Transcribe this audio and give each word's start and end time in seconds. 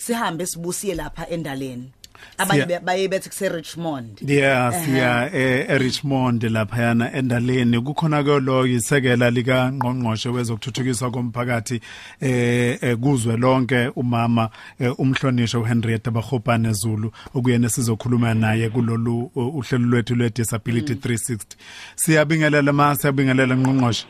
sihambe 0.00 0.46
sibusiye 0.46 0.94
lapha 0.94 1.28
endaleni. 1.28 1.92
Abanye 2.38 2.78
baye 2.84 3.08
bethi 3.08 3.28
kuse 3.28 3.48
Richmond 3.48 4.20
yeah 4.26 4.72
siya 4.72 5.30
e 5.32 5.78
Richmond 5.78 6.42
lapha 6.42 6.82
yana 6.82 7.12
endaleni. 7.12 7.80
Kukhona 7.80 8.22
ke 8.24 8.40
lo 8.40 8.66
isekela 8.66 9.30
lika 9.30 9.72
ngqongqoshe 9.72 10.28
wezokuthuthukiswa 10.28 11.10
komphakathi 11.10 11.80
eh 12.20 12.96
kuzwe 12.96 13.36
lonke 13.36 13.92
umama 13.96 14.50
umhlonisho 14.98 15.60
uHenrietta 15.60 16.10
Bakhopane 16.10 16.72
Zulu 16.72 17.12
okuyena 17.34 17.68
sizokhuluma 17.68 18.34
naye 18.34 18.68
kulolu 18.68 19.30
uhlelo 19.34 19.86
lwethu 19.86 20.14
lwe 20.14 20.30
disability 20.30 20.94
360 20.94 21.56
siyabingelela 21.96 22.72
ma 22.72 22.94
siyabingelela 22.96 23.56
ngqongqoshe. 23.56 24.06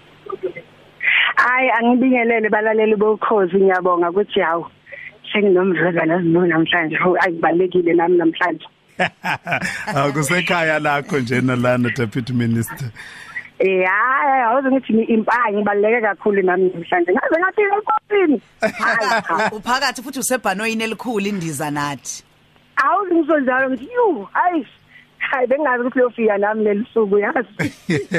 Hayi 1.36 1.70
angibingelele 1.70 2.48
balaleli 2.48 2.96
bokhozi 2.96 3.56
ngiyabonga 3.56 4.10
ukuthi 4.10 4.40
hawu. 4.40 4.66
Senginomdlezana 5.32 6.14
ezilu 6.14 6.46
namhlanje? 6.46 6.96
Akubalekile 6.96 7.94
nami 7.94 8.18
namhlanje. 8.18 8.66
Akusekhaya 9.86 10.78
lakho 10.78 11.18
nje 11.18 11.40
nalana 11.40 11.90
deputy 11.96 12.32
minister. 12.32 12.90
Eh 13.58 13.84
hayi 13.86 14.42
awuze 14.42 14.70
ngithi 14.70 14.92
impangi 14.92 15.60
ibaleke 15.60 16.00
kakhulu 16.00 16.42
nami 16.42 16.70
namhlanje. 16.74 17.12
Ngaze 17.12 17.36
ngathi 17.40 17.60
enkosini 17.62 18.42
hayi 18.78 19.50
uphakathi 19.56 20.02
futhi 20.02 20.18
usebhanoyini 20.18 20.84
elikhulu 20.84 21.26
indiza 21.26 21.70
nathi. 21.70 22.24
Awuze 22.76 23.14
ngisonjalo 23.14 23.70
ngithi 23.70 23.88
yu 23.94 24.28
hayi. 24.32 24.66
Hayi 25.30 25.46
bengazi 25.46 25.84
ukuthi 25.84 25.98
lofika 25.98 26.38
nami 26.38 26.64
lelisuku 26.64 27.18
yazi. 27.18 27.48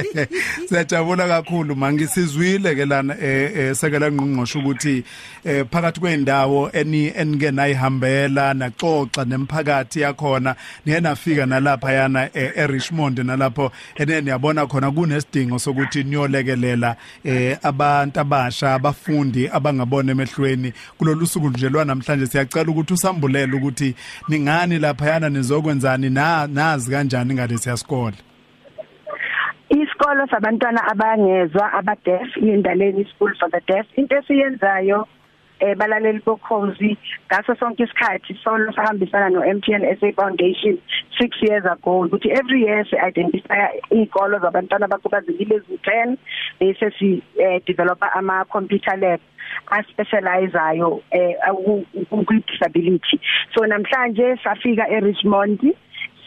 Siyajabula 0.68 1.28
kakhulu 1.28 1.76
mangisizwile 1.76 2.76
ke 2.76 2.86
lana 2.86 3.16
eh 3.22 3.76
sekela 3.76 4.12
ngqongqosho 4.12 4.60
ukuthi 4.60 5.04
eh 5.44 5.66
phakathi 5.72 6.00
kweendawo 6.00 6.70
eni 6.74 7.12
enike 7.16 7.52
nayihambela 7.52 8.54
naxoxa 8.54 9.26
nemphakathi 9.26 10.02
yakhona 10.02 10.56
niyenafika 10.86 11.46
nalapha 11.46 11.92
yana 11.92 12.30
eRichmond 12.34 13.20
nalapho 13.20 13.72
enene 13.96 14.32
yabona 14.32 14.68
khona 14.68 14.92
kunesidingo 14.92 15.60
sokuthi 15.60 16.04
niyolekelela 16.04 16.96
eh 17.24 17.58
abantu 17.64 18.20
abasha 18.20 18.74
abafundi 18.74 19.50
abangabona 19.50 20.12
emehlweni. 20.12 20.74
Kulolu 20.98 21.28
suku 21.28 21.50
nje 21.50 21.70
lwanamhlanje 21.70 22.28
siyacela 22.28 22.72
ukuthi 22.72 22.94
usambulele 22.94 23.56
ukuthi 23.56 23.96
ningani 24.28 24.80
lapha 24.80 25.06
yana 25.06 25.30
nizokwenzani 25.30 26.10
na 26.10 26.48
nazi 26.48 26.92
kanjani 27.02 27.34
ngalesi 27.34 27.70
yasikole 27.70 28.18
isikolo 29.70 30.28
sabantwana 30.28 30.82
abangezwa 30.92 31.74
abadeaf 31.74 32.38
indaleni 32.38 33.06
school 33.10 33.34
for 33.40 33.50
the 33.50 33.62
deaf. 33.68 33.86
Into 33.96 34.16
esiyenzayo 34.16 35.08
eh 35.62 35.76
balaleli 35.76 36.22
bokhozi 36.26 36.98
ngaso 37.28 37.56
sonke 37.56 37.84
isikhathi 37.84 38.34
solo 38.44 38.72
sahambisana 38.74 39.30
no 39.30 39.42
MTN 39.42 39.86
SA 40.00 40.12
Foundation 40.18 40.78
6 41.20 41.42
years 41.42 41.66
ago 41.66 42.02
ukuthi 42.02 42.30
every 42.32 42.62
year 42.66 42.86
si 42.90 42.96
identify 42.98 43.70
izikolo 43.92 44.40
zabantwana 44.40 44.86
abakhubazekile 44.86 45.56
ezi10 45.58 46.18
bese 46.60 46.92
si 47.00 47.24
eh, 47.40 47.62
develop 47.66 48.04
ama 48.16 48.46
computer 48.46 48.98
lab 48.98 49.20
aspecializeayo 49.68 51.02
eh 51.12 51.36
ku 52.10 52.34
disability 52.48 53.22
so 53.54 53.66
namhlanje 53.66 54.38
safika 54.44 54.90
eRichmond 54.90 55.76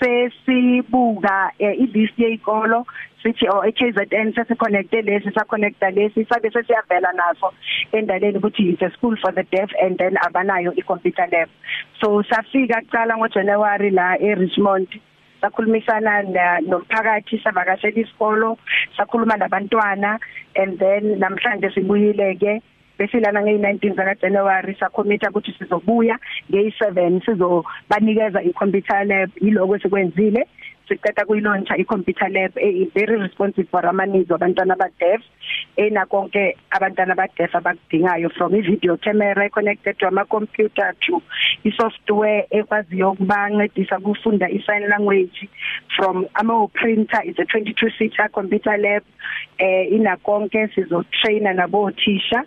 sesibuka 0.00 1.53
eh, 1.59 1.78
ilist 1.78 2.19
yezikolo 2.19 2.87
sithi 3.23 3.48
oh 3.48 3.62
KZN 3.64 4.34
sesiconnecte 4.36 5.03
lesi 5.03 5.33
sa 5.33 5.45
connecta 5.45 5.91
lesi 5.91 6.27
sabe 6.28 6.51
sesiyavela 6.51 7.12
naso 7.17 7.55
endaleni 7.92 8.39
ukuthi 8.39 8.73
it's 8.73 8.83
a 8.83 8.91
school 8.97 9.17
for 9.17 9.33
the 9.33 9.45
deaf 9.51 9.70
and 9.81 9.98
then 9.98 10.14
abanayo 10.27 10.77
i-computer 10.77 11.27
lab. 11.33 11.48
So 12.01 12.23
safika 12.23 12.84
kucala 12.84 13.17
ngoJanuary 13.17 13.91
la 13.91 14.17
eRichmond 14.20 14.89
sakhulumisana 15.41 16.23
nomphakathi 16.69 17.41
savakashela 17.45 18.01
isikolo 18.01 18.58
sakhuluma 18.97 19.36
nabantwana 19.36 20.18
and 20.57 20.79
then 20.79 21.18
namhlanje 21.20 21.70
sibuyile 21.74 22.36
ke 22.41 22.63
besilana 22.98 23.40
ngey19 23.40 23.94
zaka 23.96 24.14
January 24.14 24.77
sakhomita 24.80 25.30
ukuthi 25.30 25.55
sizobuya 25.58 26.18
ngey7 26.50 27.24
sizobanikeza 27.24 28.42
i-computer 28.42 29.05
lab 29.06 29.30
yiloko 29.40 29.78
sikwenzile 29.78 30.46
siqeda 30.88 31.24
kuyilauncha 31.24 31.77
i-computer 31.77 32.28
lab 32.30 32.52
e 32.58 32.88
very 32.94 33.16
responsive 33.16 33.68
for 33.70 33.86
ama 33.86 34.06
needs 34.06 34.30
abantwana 34.30 34.74
abadeaf. 34.74 35.22
Ena 35.77 36.06
konke 36.06 36.56
abantwana 36.70 37.12
abadeaf 37.12 37.55
abakudingayo 37.55 38.30
from 38.36 38.55
i-video 38.55 38.96
camera 38.96 39.48
connected 39.50 39.98
to 39.98 40.06
ama-computer 40.06 40.94
to 41.00 41.22
i-software 41.64 42.46
ekwaziyo 42.50 43.11
ukubancedisa 43.11 43.98
kufunda 44.00 44.50
i-sign 44.50 44.88
language. 44.88 45.48
From 45.96 46.26
ama-printer 46.34 47.22
is 47.24 47.38
a 47.38 47.44
22 47.44 47.90
seater 47.98 48.28
computer 48.28 48.76
lab. 48.78 49.02
Eh 49.58 49.92
inakonke 49.92 50.68
sizotraina 50.74 51.52
nabothisha 51.55 52.44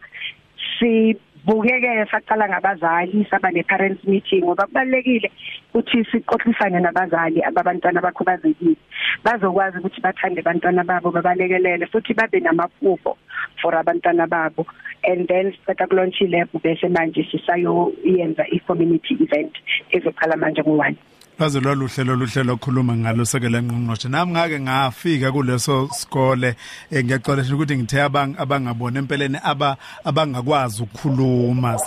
sibukeke 0.79 2.05
saqala 2.11 2.47
ngabazali 2.49 3.27
saba 3.29 3.51
ne 3.51 3.63
parents 3.63 4.03
meeting 4.07 4.43
ngoba 4.43 4.65
kubalekile 4.67 5.31
ukuthi 5.73 6.03
sixoxisane 6.11 6.79
nabazali 6.79 7.43
ababantwana 7.43 7.99
abakhubazekile. 7.99 8.77
Bazokwazi 9.23 9.77
ukuthi 9.77 10.01
bathande 10.01 10.39
abantwana 10.41 10.83
babo 10.83 11.11
babalekelele 11.11 11.85
futhi 11.87 12.13
babe 12.13 12.39
namafufo 12.39 13.17
for 13.61 13.73
abantwana 13.75 14.27
babo. 14.27 14.65
And 15.03 15.27
then 15.27 15.53
siqeda 15.53 15.87
kulaunch 15.87 16.21
lab 16.29 16.49
bese 16.63 16.89
manje 16.89 17.23
sisayo 17.31 17.93
yenza 18.03 18.43
i 18.51 18.59
community 18.59 19.13
event 19.21 19.53
ezoqala 19.91 20.37
manje 20.37 20.61
ngo1 20.61 20.95
Baze 21.39 21.59
loluhlelo 21.59 22.15
luhlelo 22.15 22.53
okhuluma 22.53 22.97
ngalo 22.97 23.25
sekele 23.25 23.61
ngqongqoshe. 23.61 24.09
Nami 24.09 24.31
ngake 24.31 24.59
ngafika 24.59 25.31
kuleso 25.31 25.89
sikole 25.93 26.55
eh, 26.91 27.05
ngiyaxolesha 27.05 27.55
ukuthi 27.55 27.77
ngithe 27.77 28.01
abang 28.01 28.33
abangabona 28.37 28.99
empeleni 28.99 29.37
aba 29.43 29.77
abangakwazi 30.03 30.83
ukukhuluma 30.83 31.77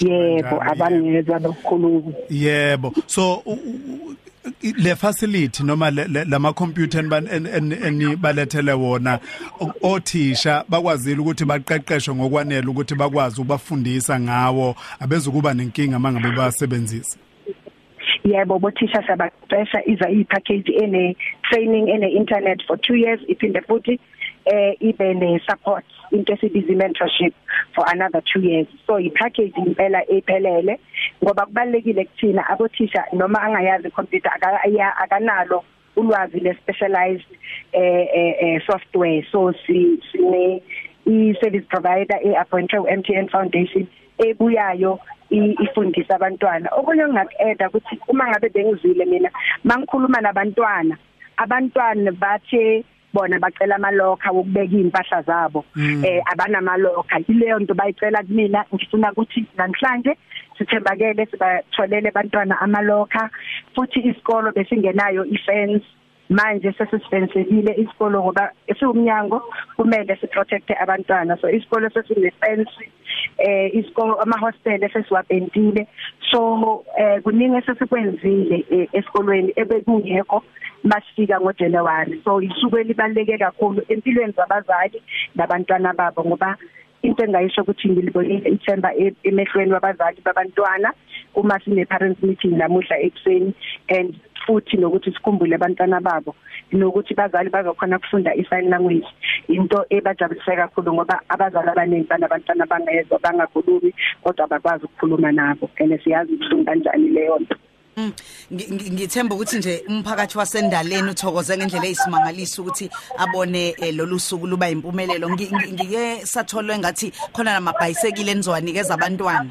yebo 0.00 0.62
abangezwa 0.70 1.38
lokukhuluma 1.38 2.12
yebo. 2.30 2.92
So 3.06 3.44
le 4.62 4.96
facility 4.96 5.62
noma 5.62 5.90
lama 5.90 6.52
computer 6.52 6.98
enibalethele 7.00 8.72
wona 8.72 9.20
othisha 9.82 10.64
bakwazile 10.68 11.20
ukuthi 11.20 11.44
baqeqeshwe 11.44 12.14
ngokwanele 12.14 12.66
ukuthi 12.66 12.94
bakwazi 12.94 13.40
ukubafundisa 13.40 14.20
ngawo 14.20 14.74
abezukuba 15.00 15.54
nenkinga 15.54 15.98
mangabe 15.98 16.30
basebenzisa 16.36 17.16
yebo 18.24 18.58
bothisha 18.58 19.02
sabaqesha 19.06 19.84
iza 19.86 20.08
ipackage 20.08 20.72
ene 20.82 21.16
training 21.50 21.88
ene 21.88 22.08
internet 22.08 22.62
for 22.66 22.76
2 22.76 22.96
years 22.96 23.20
iphinde 23.28 23.60
futhi 23.60 23.98
eh 24.44 24.76
ibe 24.80 25.14
ne 25.14 25.40
support 25.46 25.84
into 26.12 26.32
esibiza 26.32 26.74
mentorship 26.74 27.34
for 27.74 27.84
another 27.92 28.20
2 28.20 28.42
years. 28.42 28.68
So 28.86 29.00
ipackage 29.00 29.52
impela 29.56 30.02
ephelele 30.08 30.78
ngoba 31.24 31.46
kubalekile 31.46 32.04
kuthina 32.04 32.48
abothisha 32.48 33.04
noma 33.12 33.42
angayazi 33.42 33.90
computer 33.90 34.32
akanalo 35.02 35.64
ulwazi 35.96 36.40
le 36.40 36.54
specialized 36.54 37.26
eh 37.72 38.06
eh 38.14 38.62
software. 38.66 39.26
So 39.32 39.52
si 39.66 40.00
sine 40.12 40.62
i 41.06 41.34
service 41.40 41.66
provider 41.68 42.18
e 42.22 42.36
appointed 42.36 42.80
MTN 42.80 43.28
Foundation 43.30 43.86
ebuyayo 44.18 45.00
ifundisa 45.32 46.14
abantwana. 46.16 46.68
Okunye 46.76 47.02
engingakueda 47.02 47.68
ukuthi 47.68 47.98
uma 48.08 48.28
ngabe 48.28 48.48
bengizile 48.48 49.04
mina 49.04 49.30
mangikhuluma 49.64 50.20
nabantwana. 50.20 50.96
Abantwana 51.36 52.12
bathe 52.12 52.84
bona 53.12 53.38
bacela 53.38 53.76
amalokha 53.76 54.32
ukubeka 54.32 54.76
impahla 54.76 55.22
zabo. 55.22 55.64
Mm. 55.76 56.04
eh 56.04 56.22
abanamalokha. 56.32 57.20
Ileyo 57.28 57.58
nto 57.58 57.74
bayicela 57.74 58.22
kumina. 58.22 58.64
Ngifuna 58.74 59.12
ukuthi 59.12 59.46
namhlanje 59.56 60.16
sithembakele 60.58 61.26
sibatholele 61.26 62.08
abantwana 62.08 62.60
amalokha. 62.60 63.30
Futhi 63.74 64.00
isikolo 64.00 64.52
besingenayo 64.52 65.24
ifence. 65.24 65.84
Manje 66.30 66.72
sesisifensekile 66.72 67.74
isikolo 67.76 68.22
ngoba 68.22 68.52
esiwumnyango 68.66 69.42
kumele 69.76 70.16
siprotecte 70.16 70.74
abantwana. 70.80 71.36
So 71.36 71.50
isikolo 71.50 71.90
sesinefence. 71.90 72.70
Eh 73.38 73.74
isikolo 73.74 74.20
ama 74.20 74.38
hostel 74.38 74.84
esesiwapentile 74.84 75.86
so 76.30 76.84
eh 76.98 77.22
kuningi 77.22 77.56
esesikwenzile 77.56 78.64
eh, 78.70 78.88
esikolweni 78.92 79.52
ebekungekho 79.56 80.42
masifika 80.84 81.40
ngoJanuary 81.40 82.20
so 82.24 82.40
isuku 82.42 82.78
elibaleke 82.78 83.38
kakhulu 83.38 83.82
empilweni 83.88 84.32
zabazali 84.32 85.02
nabantwana 85.34 85.92
babo 85.92 86.24
ngoba 86.24 86.56
into 87.02 87.24
engayisho 87.24 87.62
ukuthi 87.62 87.88
ngilibonile 87.88 88.50
ithemba 88.50 88.94
emehlweni 89.24 89.72
wabazali 89.72 90.20
babantwana 90.24 90.92
uma 91.34 91.60
sine 91.60 91.84
parents 91.84 92.22
meeting 92.22 92.56
namuhla 92.56 92.98
ekseni 92.98 93.54
and 93.88 94.14
futhi 94.46 94.76
nokuthi 94.76 95.12
sikhumbule 95.12 95.54
abantwana 95.54 96.00
babo 96.00 96.34
nokuthi 96.72 97.14
bazali 97.14 97.50
bazokhona 97.50 97.98
kufunda 97.98 98.34
i-sign 98.34 98.68
language. 98.70 99.06
Into 99.48 99.84
ebajabulise 99.90 100.56
kakhulu 100.56 100.92
ngoba 100.94 101.20
abazali 101.28 101.68
abaningi 101.68 102.06
banabantwana 102.08 102.66
bangezwa 102.66 103.18
bangakhulumi 103.18 103.94
kodwa 104.22 104.46
bakwazi 104.48 104.84
ukukhuluma 104.84 105.32
nabo 105.32 105.70
and 105.80 106.00
siyazi 106.04 106.32
ubuhlungu 106.34 106.64
kanjani 106.64 107.08
leyo 107.08 107.38
nto. 107.38 107.56
Mm. 107.96 108.12
Ngi- 108.52 108.72
ngi- 108.72 108.90
ngithemba 108.92 109.34
ukuthi 109.34 109.58
nje 109.58 109.84
umphakathi 109.88 110.38
wasendaleni 110.38 111.10
uthokoze 111.10 111.56
ngendlela 111.56 111.86
eyisimangaliso 111.86 112.62
ukuthi 112.62 112.90
abone 113.18 113.74
eh, 113.82 113.94
lolu 113.94 114.18
suku 114.18 114.46
luba 114.46 114.68
impumelelo 114.70 115.28
Ngi- 115.28 115.50
ngi- 115.52 115.72
ngike 115.72 116.26
satholwe 116.26 116.78
ngathi 116.78 117.12
khona 117.32 117.52
namabhayisekile 117.52 118.32
enizowanikeza 118.32 118.94
abantwana. 118.94 119.50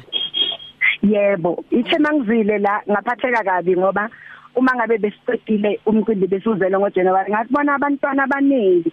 Yebo, 1.02 1.64
ithe 1.70 1.98
mangizile 1.98 2.58
la 2.58 2.82
ngaphatheka 2.90 3.44
kabi 3.44 3.76
ngoba 3.76 4.10
uma 4.54 4.74
ngabe 4.74 4.98
besicedile 4.98 5.80
umcimbi 5.86 6.26
besuzele 6.26 6.78
ngoJanuary 6.78 7.32
ngasibona 7.32 7.74
abantwana 7.74 8.22
abaningi 8.24 8.92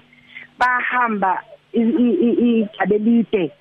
bahamba 0.60 1.44
igabelide 1.74 3.52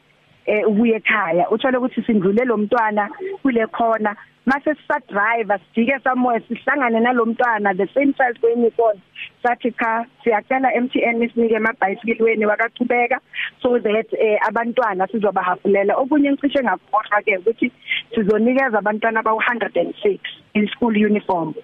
eh 0.48 0.64
ubuye 0.66 0.96
ekhaya. 0.96 1.50
Uthole 1.50 1.76
ukuthi 1.78 2.02
sindlule 2.02 2.44
lo 2.44 2.56
mntwana 2.56 3.10
kule 3.42 3.66
khona. 3.66 4.16
Mase 4.46 4.74
sisa 4.74 4.98
driver 5.08 5.60
sijike 5.74 6.00
somewhere 6.02 6.40
sihlangane 6.48 7.00
nalomntwana 7.00 7.76
the 7.76 7.86
same 7.92 8.14
size 8.16 8.40
kwenye 8.40 8.70
kona 8.70 9.00
sathi 9.42 9.72
cha 9.72 10.06
siyacela 10.24 10.72
MTN 10.80 11.22
isinike 11.22 11.56
amabhayisikili 11.56 12.46
wakachubeka 12.46 13.20
so 13.62 13.78
that 13.78 14.12
eh, 14.12 14.38
abantwana 14.48 15.06
sizobahafulela. 15.06 15.96
Okunye 15.96 16.32
ngicishe 16.32 16.62
ngakhohlwa 16.64 17.22
ke 17.22 17.36
ukuthi 17.36 17.72
sizonikeza 18.14 18.78
abantwana 18.78 19.22
ba 19.22 19.32
106 19.32 20.18
in 20.54 20.66
school 20.68 20.96
uniform. 20.96 21.54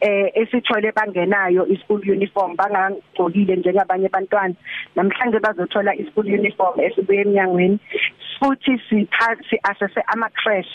Eh 0.00 0.30
esithole 0.34 0.92
bangenayo 0.92 1.66
i 1.70 1.76
school 1.84 2.00
uniform 2.10 2.56
bangagcokile 2.56 3.56
njengabanye 3.56 4.06
abantwana. 4.06 4.54
Namhlanje 4.96 5.38
bazothola 5.40 5.94
i 5.94 6.04
school 6.10 6.26
uniform 6.26 6.80
esibuye 6.80 7.20
eminyangweni 7.20 7.78
futhi 8.38 8.78
siphathi 8.88 9.58
assess 9.62 9.96
ama 10.06 10.28
crash 10.30 10.72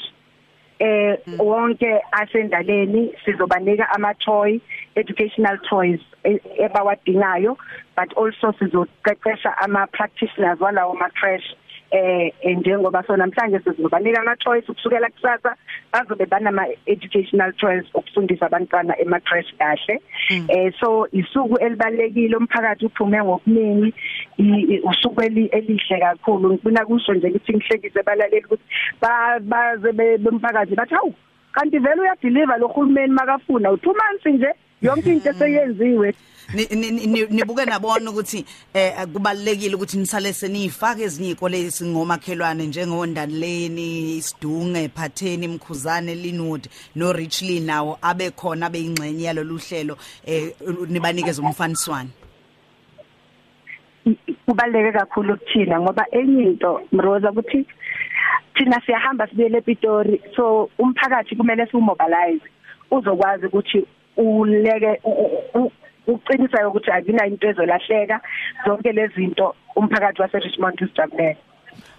eh 0.80 1.18
wonke 1.40 2.00
asendaleni. 2.12 3.12
Sizobanika 3.26 3.90
ama 3.96 4.14
toy 4.14 4.60
educational 4.96 5.58
toys 5.70 6.00
e- 6.24 6.42
ebawadingayo 6.60 7.58
but 7.96 8.14
also 8.18 8.52
sizoqeqesha 8.60 9.54
ama 9.62 9.88
practitioners 9.88 10.60
walawo 10.60 10.94
ma 10.94 11.10
crash 11.10 11.56
eh 11.92 12.32
njengoba 12.58 13.04
so 13.08 13.18
namhlanje 13.18 13.60
sizobanika 13.60 14.22
ama 14.22 14.36
toys 14.36 14.70
ukusukela 14.70 15.10
kusasa 15.10 15.56
bazobe 15.94 16.26
banama 16.26 16.66
educational 16.86 17.54
toys 17.54 17.84
ukufundisa 17.94 18.46
abantwana 18.46 19.00
ema 19.00 19.20
crash 19.20 19.54
kahle 19.58 20.02
eh 20.50 20.74
so 20.80 21.08
isuku 21.12 21.58
elibalekile 21.58 22.36
umphakathi 22.38 22.86
uphume 22.86 23.24
ngokuningi 23.24 23.94
i- 24.38 24.66
i- 24.74 24.82
usuku 24.84 25.22
eli- 25.22 25.50
elihle 25.52 26.00
kakhulu. 26.00 26.54
Ngifuna 26.54 26.86
kusho 26.86 27.14
nje 27.14 27.28
ukuthi 27.28 27.54
ngihlekise 27.54 28.04
balaleli 28.04 28.46
ukuthi 28.46 28.64
ba- 29.02 29.40
baze 29.40 29.92
be- 29.92 30.18
bomphakathi 30.18 30.76
bathi 30.76 30.94
hawu 30.96 31.14
kanti 31.52 31.80
vele 31.80 32.02
uyadeliver 32.02 32.60
lo 32.60 32.68
hulumeni 32.68 33.14
makafuna 33.14 33.70
u2 33.72 33.86
months 33.88 34.26
nje 34.26 34.48
yonke 34.82 35.10
into 35.12 35.34
seyenziwe. 35.40 36.08
Ni- 36.08 36.14
ni- 36.14 36.14
ni- 36.14 36.39
nibuke 36.54 37.66
nabona 37.66 38.12
ukuthi 38.12 38.46
eh 38.74 38.94
kubalekile 39.14 39.76
ukuthi 39.76 39.98
nisale 39.98 40.34
senifake 40.34 41.04
ezinye 41.04 41.32
ikole 41.32 41.60
esingomakhelwane 41.62 42.66
njengondaleni 42.68 44.18
isidunge 44.18 44.90
phatheni 44.90 45.46
imkhuzane 45.46 46.16
linwood 46.16 46.68
no 46.96 47.14
richly 47.14 47.60
nawo 47.60 48.00
abe 48.02 48.32
khona 48.32 48.66
abe 48.66 48.80
ingxenye 48.80 49.24
yalolu 49.24 49.58
hlelo 49.58 49.98
eh 50.26 50.54
nibanikeza 50.88 51.42
umfaniswano. 51.42 52.10
Kubaleke 54.46 54.92
kakhulu 54.92 55.38
kuthina 55.38 55.80
ngoba 55.80 56.06
enye 56.12 56.44
into 56.44 56.82
Mroza 56.92 57.32
ukuthi 57.32 57.66
thina 58.56 58.82
siyahamba 58.86 59.28
sibuyele 59.28 59.58
ePitori 59.58 60.22
so 60.36 60.70
umphakathi 60.80 61.36
kumele 61.36 61.68
siwumobilize. 61.68 62.46
Uzokwazi 62.92 63.46
ukuthi 63.46 63.86
uleke 64.18 65.02
u- 66.10 66.12
u- 66.12 66.16
uqinisa 66.16 66.68
ukuthi 66.68 66.92
akuna 66.92 67.26
into 67.28 67.48
ezolahleka 67.50 68.22
zonke 68.66 68.92
lezi 68.92 69.14
zinto 69.16 69.56
umphakathi 69.76 70.22
wase 70.22 70.40
Richmond 70.40 70.82
usijabulele 70.82 71.38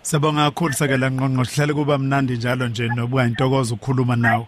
Sabonga 0.02 0.50
kakhulu 0.50 0.72
sakela 0.72 1.10
ngqongqoshe 1.10 1.56
hlale 1.56 1.72
kuba 1.74 1.98
mnandi 1.98 2.36
njalo 2.36 2.68
nje 2.68 2.88
nobuka 2.88 3.24
intokozo 3.26 3.74
ukukhuluma 3.74 4.16
nawe. 4.16 4.46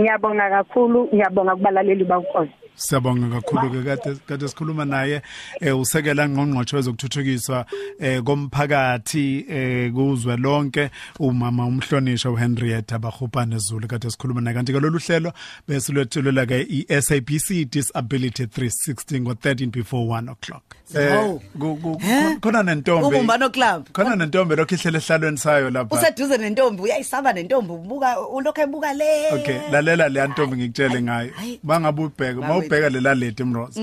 ngiyabonga 0.00 0.50
kakhulu 0.50 1.08
ngiyabonga 1.14 1.56
kubalaleli 1.56 2.04
bawukhoze 2.04 2.50
Siyabonga 2.76 3.28
kakhulu 3.40 3.70
ke 3.72 3.82
kade 3.84 4.16
kade 4.28 4.48
sikhuluma 4.48 4.84
naye 4.84 5.22
eh 5.60 5.78
usekela 5.78 6.28
ngqongqoshe 6.28 6.76
wezokuthuthukiswa 6.76 7.66
eh 8.00 8.22
komphakathi 8.22 9.46
eh 9.48 9.92
kuzwe 9.92 10.36
lonke 10.36 10.90
umama 11.20 11.66
umhlonisha 11.66 12.30
uHenrietta 12.30 12.98
Bahupane 12.98 13.58
Zulu 13.58 13.88
kade 13.88 14.10
sikhuluma 14.10 14.40
naye 14.40 14.54
kanti 14.54 14.72
ke 14.72 14.80
lolu 14.80 14.98
hlelo 14.98 15.32
besilwethulela 15.68 16.46
ke 16.46 16.66
iSABC 16.68 17.64
Disability 17.70 18.44
360 18.44 19.20
ngo 19.20 19.32
13 19.32 19.66
before 19.70 20.04
1 20.20 20.28
o'clock. 20.30 20.62
Hawu. 20.94 21.40
ku- 21.58 21.76
ku- 21.82 21.98
He? 21.98 22.36
khona 22.40 22.62
nentombi. 22.62 23.06
Ubumbano 23.16 23.50
Club. 23.50 23.88
Khona 23.92 24.16
nentombi 24.16 24.56
lokho 24.56 24.74
ihlele 24.74 24.98
ehlalweni 24.98 25.38
sayo 25.38 25.70
lapha. 25.70 25.96
useduze 25.96 26.38
nentombi 26.38 26.82
uyayisaba 26.82 27.32
nentombi 27.32 27.72
ubuka 27.72 28.20
ulokho 28.28 28.60
ebuka 28.62 28.92
le 28.94 29.32
Okay, 29.32 29.58
lalela 29.72 30.08
le 30.08 30.26
ntombi 30.28 30.56
ngikutshele 30.56 31.02
ngayo. 31.02 31.30
Hayi. 31.36 31.60
Bangabe 31.62 32.02
ubheka, 32.66 32.88
lela 32.90 33.14
leti 33.14 33.44
Mroza. 33.44 33.80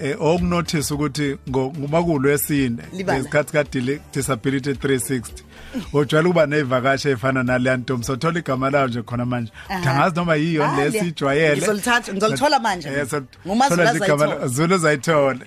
Eh 0.00 0.16
okunotice 0.20 0.94
ukuthi 0.94 1.36
ngomakulo 1.50 2.30
esine 2.30 2.82
Libala. 2.92 3.18
lesikhathi 3.18 3.52
ka 3.52 3.64
disability 4.12 4.70
360. 4.74 5.44
Ujwayele 5.92 6.28
ukuba 6.28 6.46
nevakashe 6.46 7.10
efana 7.10 7.42
nale 7.42 7.76
ntombi 7.76 8.04
sothola 8.04 8.38
igama 8.38 8.70
layo 8.70 8.88
nje 8.88 9.02
khona 9.02 9.24
manje. 9.26 9.52
Uthangazi 9.80 10.16
noma 10.16 10.34
yiyo 10.36 10.66
le- 10.76 10.88
lesijwayele. 10.90 11.56
ngizolithatha, 11.56 12.12
ngizolithola 12.12 12.58
manje. 12.60 12.88
Eh, 12.88 13.06
so- 13.08 13.22
NguMaZulu 13.46 14.74
azayithola. 14.74 15.46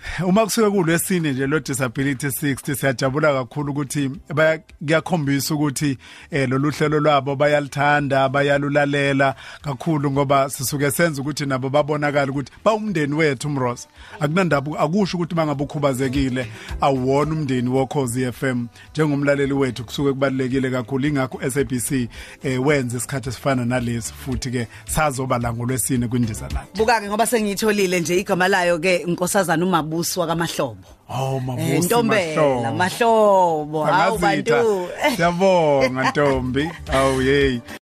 Zulu 0.00 0.10
zayithola. 0.18 0.28
Uma 0.28 0.44
kusuke 0.44 0.70
kulwesine 0.70 1.32
nje 1.32 1.46
lo 1.46 1.60
disability 1.60 2.26
60 2.26 2.74
siyajabula 2.74 3.32
kakhulu 3.32 3.72
ukuthi 3.72 4.10
baya 4.34 4.58
kuyakhombisa 4.58 5.54
ukuthi 5.54 5.98
eh 6.30 6.48
lolu 6.48 6.70
hlelo 6.70 7.00
lwabo 7.00 7.36
bayalithanda 7.36 8.28
bayalulalela 8.28 9.34
kakhulu 9.62 10.10
ngoba 10.10 10.50
sisuke 10.50 10.90
senza 10.90 11.22
ukuthi 11.22 11.46
nabo 11.46 11.68
babonakala 11.68 12.32
ukuthi 12.32 12.52
bawumndeni 12.64 13.14
wethu 13.14 13.48
umrosa 13.48 13.88
akunandaba 14.20 14.78
akusho 14.78 15.16
ukuthi 15.16 15.34
mangabe 15.34 15.64
ukhubazekile 15.64 16.46
awuwona 16.80 17.32
umndeni 17.32 17.68
wokhozi 17.68 18.32
FM 18.32 18.66
njengomlaleli 18.92 19.52
wethu 19.52 19.84
kusuke 19.84 20.10
kubalekile 20.10 20.70
kakhulu 20.70 21.06
ingakho 21.06 21.50
SABC 21.50 22.08
eh 22.42 22.66
wenza 22.66 22.96
isikhathi 22.96 23.28
esifana 23.28 23.64
nalesi 23.64 24.12
futhi 24.12 24.50
ke 24.50 24.68
sazoba 24.84 25.38
la 25.38 25.52
ngolwesine 25.52 26.08
kwindiza 26.08 26.48
lakhe 26.54 26.78
buka 26.78 27.00
ke 27.00 27.08
ngoba 27.08 27.26
sengiyitholile 27.26 28.00
nje 28.00 28.20
igama 28.20 28.48
layo 28.48 28.78
ke 28.78 28.96
inkosazana 28.96 29.66
umabusi 29.90 30.20
wakamahlobo 30.20 30.76
Oh 31.12 31.36
Eh, 31.36 31.42
mabusi 31.42 31.86
ntombela 31.86 32.72
mahlobo 32.72 33.84
hawu 33.84 34.14
Angazitha. 34.14 34.56
bantu 34.62 34.88
Siyabonga 35.16 36.10
Ntombi. 36.10 36.70
Awu 36.92 37.20
hey. 37.20 37.58